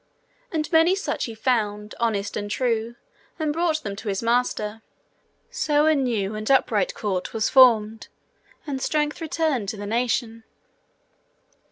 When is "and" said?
0.51-0.71, 2.35-2.49, 3.37-3.53, 6.33-6.49, 8.65-8.81